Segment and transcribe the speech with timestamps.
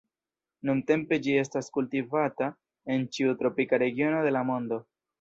[0.69, 2.49] Nuntempe ĝi estas kultivata
[2.97, 4.87] en ĉiu tropika regiono de la mondo.